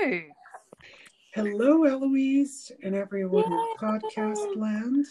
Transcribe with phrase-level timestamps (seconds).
[0.00, 0.22] Hello.
[1.34, 5.04] Hello, Eloise, and everyone in podcast land.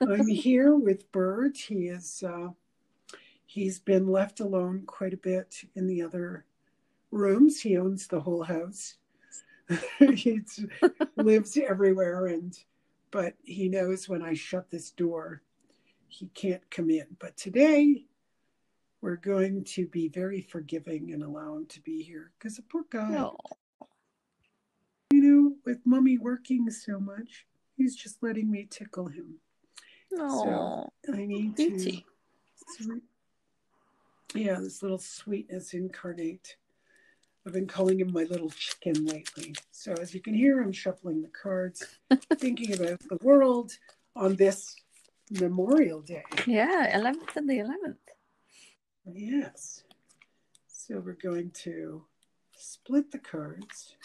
[0.00, 1.54] I'm here with Bird.
[1.58, 2.48] He is uh,
[3.44, 6.46] he's been left alone quite a bit in the other
[7.10, 7.60] rooms.
[7.60, 8.94] He owns the whole house.
[9.98, 10.40] he
[11.16, 12.58] lives everywhere, and
[13.10, 15.42] but he knows when I shut this door,
[16.08, 17.06] he can't come in.
[17.18, 18.06] But today,
[19.02, 22.84] we're going to be very forgiving and allow him to be here because the poor
[22.88, 23.10] guy.
[23.10, 23.36] No.
[25.12, 27.46] You know, with mommy working so much,
[27.76, 29.34] he's just letting me tickle him.
[30.12, 30.88] No.
[31.04, 32.04] So I need Beauty.
[32.78, 33.02] to.
[34.34, 36.56] Yeah, this little sweetness incarnate.
[37.46, 39.54] I've been calling him my little chicken lately.
[39.72, 41.84] So as you can hear, I'm shuffling the cards,
[42.36, 43.72] thinking about the world
[44.14, 44.76] on this
[45.30, 46.24] Memorial Day.
[46.46, 47.96] Yeah, 11th and the 11th.
[49.12, 49.84] Yes.
[50.68, 52.04] So we're going to
[52.56, 53.96] split the cards.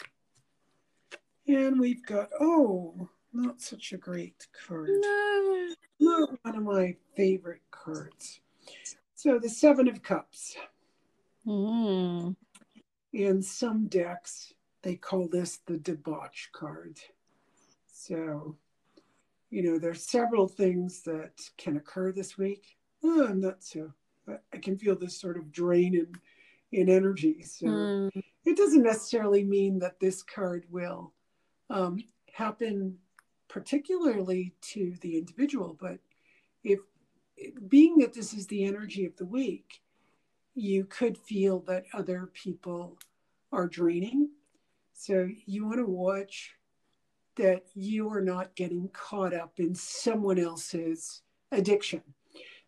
[1.48, 4.90] And we've got, oh, not such a great card.
[4.92, 5.68] No.
[5.98, 8.40] Not one of my favorite cards.
[9.14, 10.56] So the Seven of Cups.
[11.46, 12.34] Mm.
[13.12, 14.52] In some decks,
[14.82, 16.98] they call this the debauch card.
[17.86, 18.56] So,
[19.50, 22.76] you know, there's several things that can occur this week.
[23.04, 23.92] Oh, I'm not so,
[24.52, 26.12] I can feel this sort of drain in,
[26.78, 27.42] in energy.
[27.42, 28.22] So Mm.
[28.44, 31.12] it doesn't necessarily mean that this card will
[31.70, 32.98] um, happen
[33.48, 35.98] particularly to the individual, but
[36.64, 36.80] if
[37.68, 39.80] being that this is the energy of the week,
[40.54, 42.98] you could feel that other people
[43.52, 44.30] are draining.
[44.94, 46.52] So you want to watch
[47.36, 51.22] that you are not getting caught up in someone else's
[51.52, 52.02] addiction.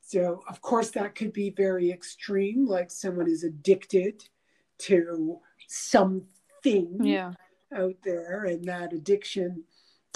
[0.00, 4.24] So, of course, that could be very extreme, like someone is addicted
[4.78, 7.32] to something Yeah.
[7.74, 9.64] Out there, and that addiction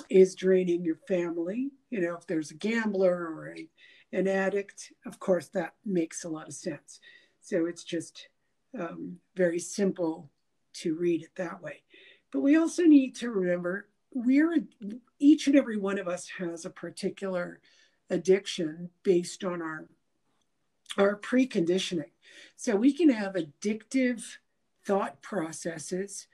[0.08, 1.70] is draining your family.
[1.90, 3.68] You know, if there's a gambler or a,
[4.16, 7.00] an addict, of course, that makes a lot of sense.
[7.40, 8.28] So it's just
[8.78, 10.30] um, very simple
[10.74, 11.82] to read it that way.
[12.32, 14.56] But we also need to remember we're
[15.18, 17.60] each and every one of us has a particular
[18.10, 19.88] addiction based on our
[20.98, 22.10] our preconditioning.
[22.56, 24.22] So we can have addictive
[24.84, 26.26] thought processes.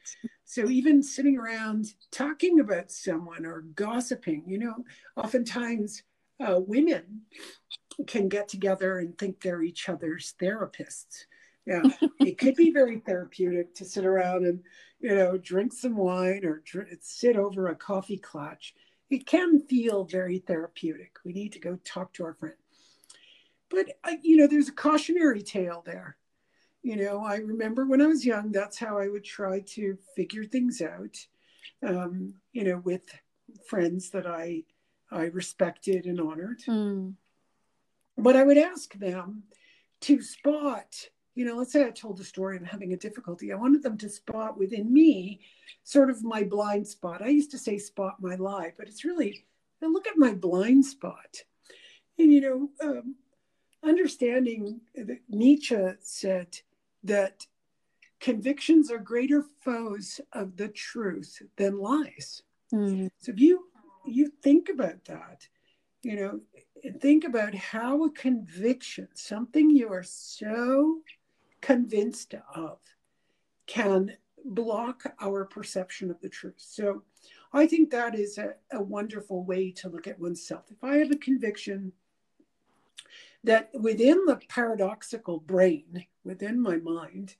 [0.44, 4.84] So even sitting around talking about someone or gossiping, you know,
[5.16, 6.02] oftentimes
[6.40, 7.22] uh, women
[8.06, 11.24] can get together and think they're each other's therapists.
[11.66, 11.82] Yeah,
[12.20, 14.60] it could be very therapeutic to sit around and,
[15.00, 18.74] you know, drink some wine or dr- sit over a coffee clutch.
[19.10, 21.16] It can feel very therapeutic.
[21.24, 22.54] We need to go talk to our friend.
[23.70, 26.16] But, uh, you know, there's a cautionary tale there.
[26.82, 30.44] You know, I remember when I was young, that's how I would try to figure
[30.44, 31.16] things out,
[31.86, 33.02] um, you know, with
[33.66, 34.62] friends that I,
[35.10, 37.14] I respected and honored Mm.
[38.16, 39.44] but I would ask them
[40.02, 43.52] to spot, you know, let's say I told a story and having a difficulty.
[43.52, 45.40] I wanted them to spot within me
[45.84, 47.22] sort of my blind spot.
[47.22, 49.44] I used to say spot my lie, but it's really
[49.80, 51.42] look at my blind spot.
[52.18, 53.14] And, you know, um,
[53.82, 56.58] understanding that Nietzsche said
[57.08, 57.46] that
[58.20, 62.42] convictions are greater foes of the truth than lies.
[62.72, 63.10] Mm.
[63.18, 63.64] So if you
[64.06, 65.46] you think about that,
[66.02, 66.40] you know,
[67.00, 71.00] think about how a conviction, something you are so
[71.60, 72.78] convinced of,
[73.66, 74.12] can
[74.44, 76.54] block our perception of the truth.
[76.56, 77.02] So
[77.52, 80.70] I think that is a, a wonderful way to look at oneself.
[80.70, 81.92] If I have a conviction
[83.44, 87.34] that within the paradoxical brain, within my mind,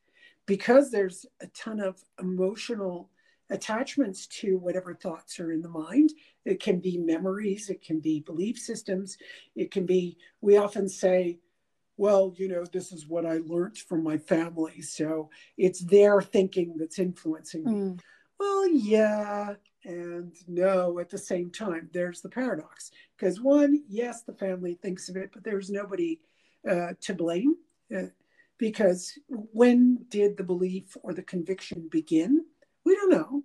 [0.47, 3.11] because there's a ton of emotional
[3.51, 6.11] attachments to whatever thoughts are in the mind.
[6.45, 9.19] It can be memories, it can be belief systems,
[9.55, 11.39] it can be, we often say,
[11.99, 14.81] well, you know, this is what I learned from my family.
[14.81, 17.73] So it's their thinking that's influencing me.
[17.73, 18.01] Mm.
[18.39, 19.55] Well, yeah,
[19.85, 21.91] and no at the same time.
[21.93, 22.93] There's the paradox.
[23.17, 26.21] Because one, yes, the family thinks of it, but there's nobody
[26.71, 27.57] uh, to blame.
[27.95, 28.11] Uh,
[28.59, 32.45] because when did the belief or the conviction begin?
[32.85, 33.43] We don't know.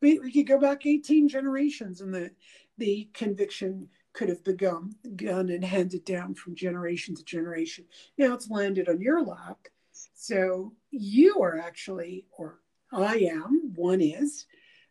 [0.00, 2.30] We, we could go back 18 generations and the,
[2.78, 7.84] the conviction could have begun, begun and handed down from generation to generation.
[8.18, 9.58] Now it's landed on your lap.
[10.14, 12.58] So you are actually, or
[12.92, 14.46] I am, one is,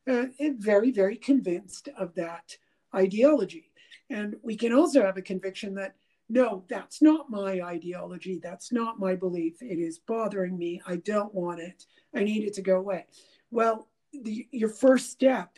[0.09, 2.57] uh, very, very convinced of that
[2.95, 3.71] ideology.
[4.09, 5.95] And we can also have a conviction that,
[6.31, 8.39] no, that's not my ideology.
[8.41, 9.61] That's not my belief.
[9.61, 10.81] It is bothering me.
[10.87, 11.85] I don't want it.
[12.15, 13.05] I need it to go away.
[13.51, 15.57] Well, the, your first step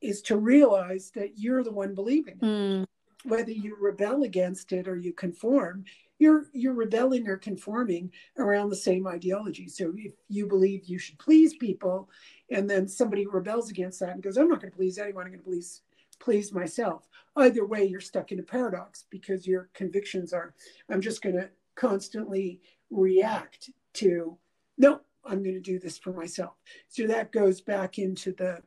[0.00, 2.44] is to realize that you're the one believing it.
[2.44, 2.86] Mm.
[3.24, 5.84] Whether you rebel against it or you conform,
[6.18, 9.68] you're you're rebelling or conforming around the same ideology.
[9.68, 12.08] So if you believe you should please people,
[12.50, 15.26] and then somebody rebels against that and goes, "I'm not going to please anyone.
[15.26, 15.82] I'm going to please
[16.18, 20.54] please myself." Either way, you're stuck in a paradox because your convictions are,
[20.88, 22.60] "I'm just going to constantly
[22.90, 24.38] react to
[24.78, 26.54] no, I'm going to do this for myself."
[26.88, 28.62] So that goes back into the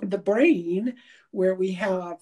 [0.00, 0.94] the brain
[1.30, 2.18] where we have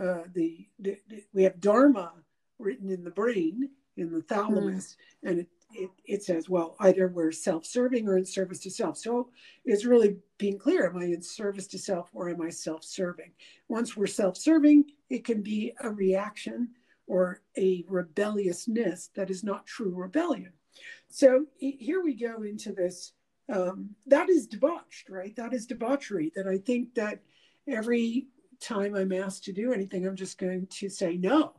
[0.00, 0.98] uh, the, the,
[1.32, 2.12] we have dharma
[2.58, 5.30] written in the brain in the thalamus mm.
[5.30, 9.28] and it, it, it says well either we're self-serving or in service to self so
[9.64, 13.30] it's really being clear am i in service to self or am i self-serving
[13.68, 16.68] once we're self-serving it can be a reaction
[17.06, 20.52] or a rebelliousness that is not true rebellion
[21.08, 23.12] so here we go into this
[23.48, 25.34] um, that is debauched, right?
[25.36, 26.32] That is debauchery.
[26.34, 27.20] That I think that
[27.68, 28.26] every
[28.60, 31.54] time I'm asked to do anything, I'm just going to say no.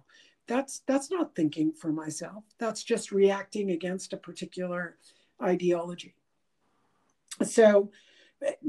[0.47, 2.43] That's that's not thinking for myself.
[2.57, 4.97] That's just reacting against a particular
[5.41, 6.15] ideology.
[7.43, 7.91] So,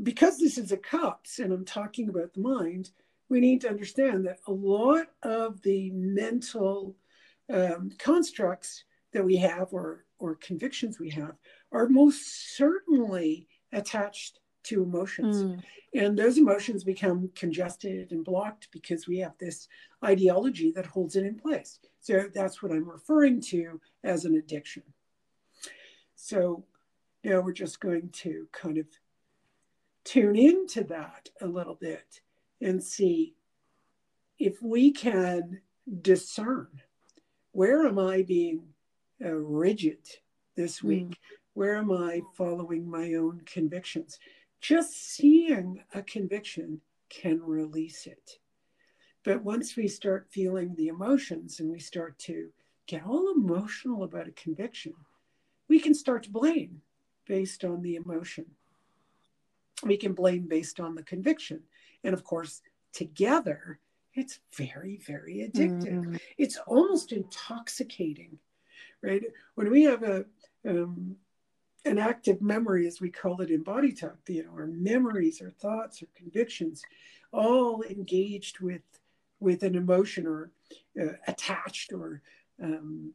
[0.03, 2.91] because this is a cups and I'm talking about the mind,
[3.29, 6.97] we need to understand that a lot of the mental
[7.53, 11.37] um, constructs that we have or or convictions we have
[11.71, 15.43] are most certainly attached to emotions.
[15.43, 15.63] Mm.
[15.95, 19.69] And those emotions become congested and blocked because we have this
[20.05, 21.79] ideology that holds it in place.
[22.01, 24.83] So that's what I'm referring to as an addiction.
[26.15, 26.65] So
[27.25, 28.87] now we're just going to kind of
[30.05, 32.21] tune into that a little bit
[32.61, 33.35] and see
[34.39, 35.61] if we can
[36.03, 36.69] discern
[37.53, 38.63] where am I being
[39.25, 39.99] uh, rigid
[40.57, 40.89] this hmm.
[40.89, 41.11] week?
[41.11, 41.17] Mm.
[41.55, 44.19] Where am I following my own convictions?
[44.61, 48.39] Just seeing a conviction can release it.
[49.25, 52.49] But once we start feeling the emotions and we start to
[52.87, 54.95] get all emotional about a conviction,
[55.69, 56.81] we can start to blame
[57.27, 58.47] based on the emotion.
[59.85, 61.63] We can blame based on the conviction.
[62.05, 62.63] And of course,
[62.93, 63.79] together,
[64.15, 66.05] it's very, very addictive.
[66.05, 66.21] Mm.
[66.39, 68.39] It's almost intoxicating,
[69.03, 69.23] right?
[69.55, 70.25] When we have a,
[70.67, 71.17] um,
[71.89, 75.51] an active memory, as we call it in body talk, you know, our memories, our
[75.51, 76.83] thoughts, our convictions,
[77.33, 78.83] all engaged with
[79.41, 80.51] with an emotion or
[81.01, 82.21] uh, attached or
[82.63, 83.13] um,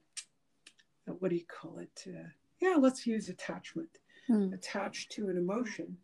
[1.06, 2.06] what do you call it?
[2.08, 2.30] Uh,
[2.60, 4.00] yeah, let's use attachment.
[4.28, 4.54] Hmm.
[4.54, 5.98] Attached to an emotion,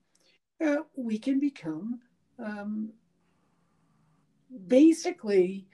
[0.65, 2.01] uh, we can become
[2.37, 2.89] um,
[4.67, 5.65] basically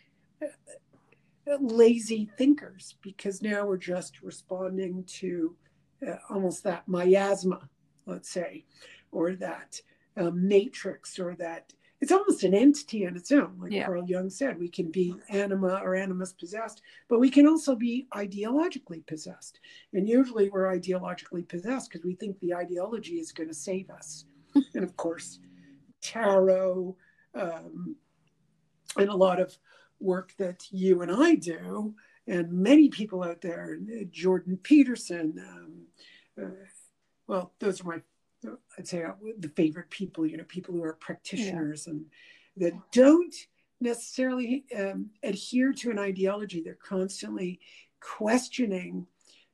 [0.44, 0.48] uh,
[1.60, 5.56] lazy thinkers because now we're just responding to
[6.08, 7.70] uh, almost that miasma,
[8.06, 8.66] let's say,
[9.12, 9.80] or that
[10.18, 13.56] um, matrix, or that it's almost an entity on its own.
[13.60, 13.86] Like yeah.
[13.86, 18.08] Carl Jung said, we can be anima or animus possessed, but we can also be
[18.14, 19.60] ideologically possessed.
[19.94, 24.26] And usually we're ideologically possessed because we think the ideology is going to save us.
[24.76, 25.40] and of course,
[26.02, 26.96] tarot
[27.34, 27.96] um,
[28.98, 29.58] and a lot of
[30.00, 31.96] work that you and I do
[32.28, 33.78] and many people out there,
[34.12, 35.36] Jordan Peterson.
[35.48, 36.66] Um, uh,
[37.28, 40.26] well, those are my, I'd say, uh, the favorite people.
[40.26, 41.94] You know, people who are practitioners yeah.
[41.94, 42.06] and
[42.58, 43.36] that don't
[43.80, 46.62] necessarily um, adhere to an ideology.
[46.62, 47.60] They're constantly
[48.00, 49.06] questioning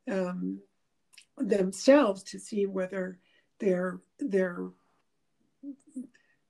[0.09, 0.59] um,
[1.37, 3.19] themselves to see whether
[3.59, 4.69] they're they're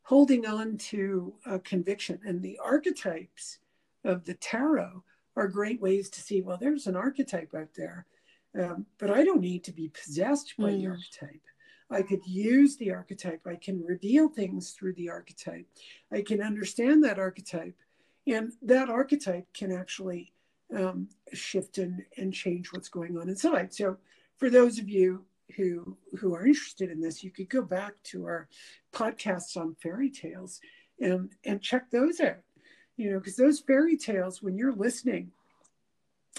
[0.04, 3.60] holding on to a conviction and the archetypes
[4.04, 5.04] of the tarot
[5.36, 8.06] are great ways to see well there's an archetype out there
[8.60, 10.82] um, but i don't need to be possessed by mm.
[10.82, 11.42] the archetype.
[11.92, 13.42] I could use the archetype.
[13.46, 15.68] I can reveal things through the archetype.
[16.12, 17.76] I can understand that archetype
[18.26, 20.32] and that archetype can actually
[20.76, 23.74] um, shift and, and change what's going on inside.
[23.74, 23.98] So
[24.38, 25.26] for those of you
[25.58, 28.48] who who are interested in this you could go back to our
[28.94, 30.62] podcasts on fairy tales
[31.02, 32.38] and and check those out
[33.02, 35.32] you know, because those fairy tales, when you're listening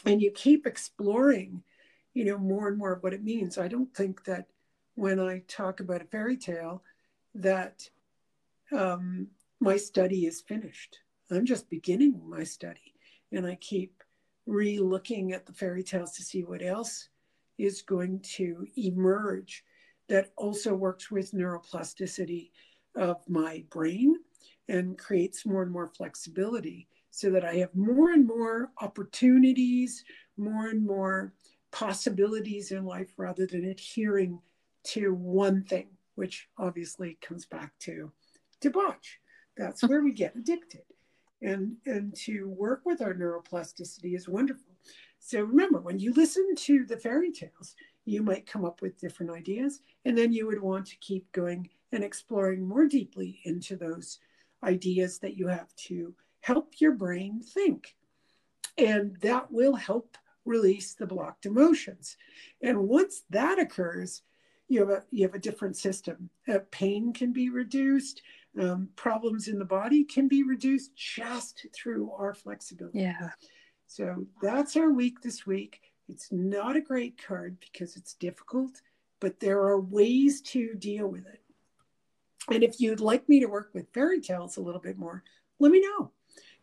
[0.07, 1.61] and you keep exploring,
[2.15, 4.47] you know, more and more of what it means, I don't think that
[4.95, 6.85] when I talk about a fairy tale
[7.35, 7.91] that
[8.71, 9.27] um,
[9.59, 11.01] my study is finished.
[11.33, 12.95] I'm just beginning my study
[13.33, 14.01] and I keep
[14.47, 17.09] re looking at the fairy tales to see what else
[17.59, 19.65] is going to emerge
[20.09, 22.51] that also works with neuroplasticity
[22.95, 24.15] of my brain
[24.73, 30.03] and creates more and more flexibility so that I have more and more opportunities,
[30.39, 31.35] more and more
[31.71, 34.41] possibilities in life rather than adhering
[34.85, 38.11] to one thing which obviously comes back to
[38.61, 39.19] debauch.
[39.57, 39.89] That's hmm.
[39.89, 40.83] where we get addicted.
[41.43, 44.73] And, and to work with our neuroplasticity is wonderful.
[45.19, 47.75] So remember, when you listen to the fairy tales,
[48.05, 51.69] you might come up with different ideas, and then you would want to keep going
[51.93, 54.19] and exploring more deeply into those
[54.63, 57.95] ideas that you have to help your brain think.
[58.79, 62.17] And that will help release the blocked emotions.
[62.63, 64.23] And once that occurs,
[64.69, 66.31] you have a, you have a different system.
[66.49, 68.23] Uh, pain can be reduced.
[68.61, 73.01] Um, problems in the body can be reduced just through our flexibility.
[73.01, 73.31] Yeah.
[73.87, 75.81] So that's our week this week.
[76.09, 78.81] It's not a great card because it's difficult,
[79.21, 81.42] but there are ways to deal with it.
[82.51, 85.23] And if you'd like me to work with fairy tales a little bit more,
[85.59, 86.11] let me know.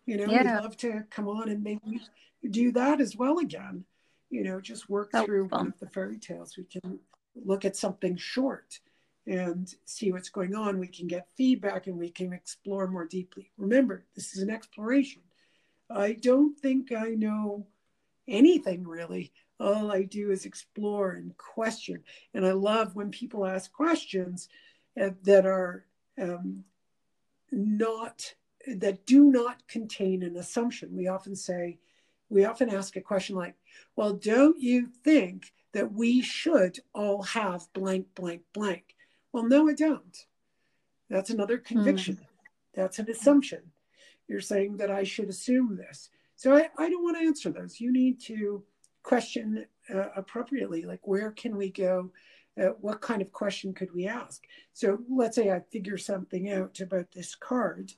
[0.06, 0.58] You know, Yeah.
[0.58, 2.02] I'd love to come on and maybe
[2.50, 3.86] do that as well again.
[4.30, 6.58] You know, just work That would be through one of the fairy tales.
[6.58, 7.00] We can
[7.36, 8.80] look at something short
[9.26, 10.80] and see what's going on.
[10.80, 13.52] We can get feedback and we can explore more deeply.
[13.58, 15.22] Remember, this is an exploration.
[15.90, 17.68] I don't think I know
[18.28, 19.32] anything really.
[19.60, 22.04] All I do is explore and question.
[22.34, 24.48] And I love when people ask questions
[25.02, 25.86] uh, that are
[26.22, 26.64] um,
[27.52, 28.34] not,
[28.68, 30.96] that do not contain an assumption.
[30.96, 31.80] We often say,
[32.30, 33.56] we often ask a question like,
[33.96, 38.96] well, don't you think that we should all have blank, blank, blank?
[39.32, 40.26] Well, no, I don't.
[41.10, 42.20] That's another conviction.
[42.76, 43.62] That's an assumption.
[44.28, 46.10] You're saying that I should assume this.
[46.36, 47.80] So I, I don't want to answer those.
[47.80, 48.64] You need to
[49.02, 52.12] question uh, appropriately, like where can we go?
[52.60, 54.44] Uh, what kind of question could we ask?
[54.74, 57.94] So let's say I figure something out about this card.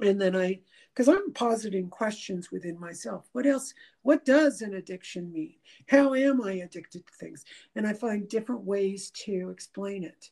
[0.00, 0.60] And then I,
[0.94, 3.28] because I'm positing questions within myself.
[3.32, 3.74] What else?
[4.02, 5.54] What does an addiction mean?
[5.88, 7.44] How am I addicted to things?
[7.76, 10.30] And I find different ways to explain it.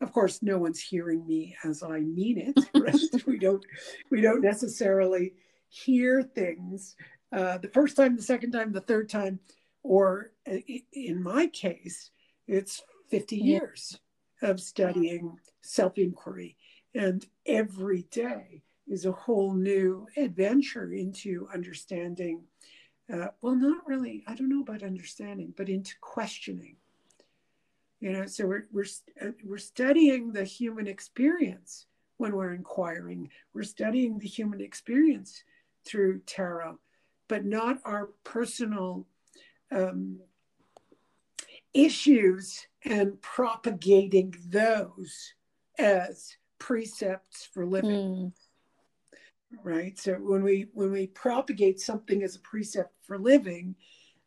[0.00, 2.58] Of course, no one's hearing me as I mean it.
[2.74, 3.26] Right?
[3.26, 3.62] we don't.
[4.10, 5.34] We don't necessarily
[5.68, 6.96] hear things
[7.32, 9.38] uh, the first time, the second time, the third time,
[9.82, 10.56] or uh,
[10.92, 12.10] in my case,
[12.50, 13.44] it's 50 Yeah.
[13.44, 13.98] years
[14.42, 16.56] of studying self inquiry.
[16.94, 22.44] And every day is a whole new adventure into understanding.
[23.12, 26.76] Uh, well, not really, I don't know about understanding, but into questioning.
[28.00, 28.86] You know, so we're, we're,
[29.20, 33.30] uh, we're studying the human experience when we're inquiring.
[33.52, 35.44] We're studying the human experience
[35.84, 36.78] through tarot,
[37.28, 39.06] but not our personal
[39.70, 40.20] um,
[41.74, 45.34] issues and propagating those
[45.78, 48.32] as precepts for living Mm.
[49.64, 53.74] right so when we when we propagate something as a precept for living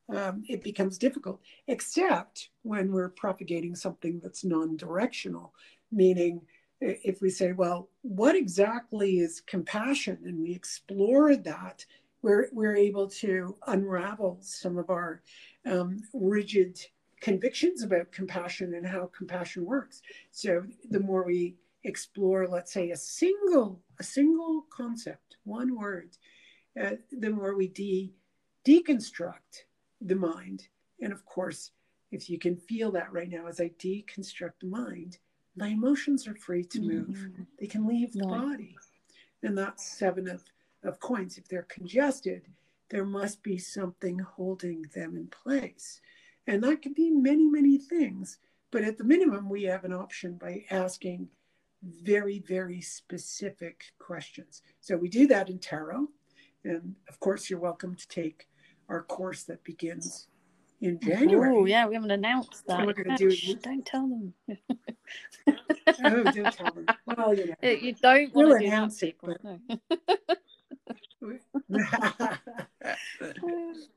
[0.09, 5.53] um, it becomes difficult except when we're propagating something that's non-directional
[5.91, 6.41] meaning
[6.81, 11.85] if we say well what exactly is compassion and we explore that
[12.21, 15.21] we're, we're able to unravel some of our
[15.65, 16.79] um, rigid
[17.23, 20.01] convictions about compassion and how compassion works.
[20.31, 26.09] So the more we explore let's say a single a single concept one word
[26.81, 28.13] uh, the more we de-
[28.65, 29.65] deconstruct
[29.99, 30.67] the mind.
[31.01, 31.71] And of course
[32.11, 35.17] if you can feel that right now as i deconstruct the mind
[35.55, 37.17] my emotions are free to move.
[37.17, 37.45] Mhm.
[37.59, 38.75] they can leave the body.
[39.43, 40.43] And that's seven of,
[40.83, 42.41] of coins if they're congested
[42.89, 46.01] there must be something holding them in place
[46.47, 48.37] and that could be many many things.
[48.71, 51.27] But at the minimum we have an option by asking
[51.83, 54.61] very very specific questions.
[54.79, 56.07] So we do that in tarot.
[56.63, 58.47] And of course you're welcome to take
[58.89, 60.27] our course that begins
[60.81, 61.55] in january.
[61.55, 62.85] Oh, yeah, we haven't announced that.
[62.85, 64.33] We're gonna do- shh, don't tell them.
[65.47, 66.85] oh don't tell them.
[67.05, 67.69] Well you know.
[67.69, 69.59] You don't We'll want to do announce it, but- No.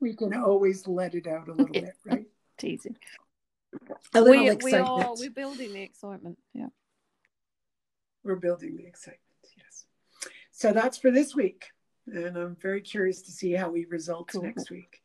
[0.00, 2.26] we can always let it out a little bit, right?
[2.58, 2.96] Teasing.
[4.14, 4.88] A little We, we excitement.
[5.04, 6.38] are we're building the excitement.
[6.54, 6.68] Yeah.
[8.24, 9.20] We're building the excitement,
[9.56, 9.84] yes.
[10.50, 11.66] So that's for this week.
[12.06, 14.42] And I'm very curious to see how we result Cool.
[14.42, 15.02] next week.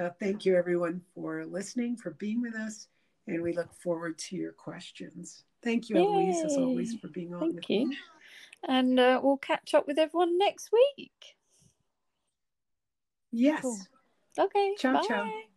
[0.00, 2.88] Uh, thank you, everyone, for listening, for being with us.
[3.26, 5.44] And we look forward to your questions.
[5.62, 7.88] Thank you, Eloise, as always, for being on Thank with you.
[7.88, 7.98] me.
[8.66, 11.12] And uh, we'll catch up with everyone next week.
[13.30, 13.60] Yes.
[13.62, 13.78] Cool.
[14.38, 14.74] Okay.
[14.78, 15.06] Ciao, bye.
[15.06, 15.49] ciao.